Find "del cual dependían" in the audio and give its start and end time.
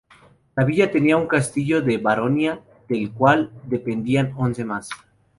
2.89-4.33